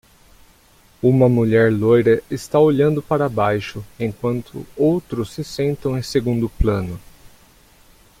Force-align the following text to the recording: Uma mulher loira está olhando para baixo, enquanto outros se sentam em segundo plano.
Uma 0.99 1.29
mulher 1.29 1.71
loira 1.71 2.23
está 2.27 2.59
olhando 2.59 3.03
para 3.03 3.29
baixo, 3.29 3.85
enquanto 3.99 4.65
outros 4.75 5.31
se 5.31 5.43
sentam 5.43 5.95
em 5.95 6.01
segundo 6.01 6.49
plano. 6.49 6.99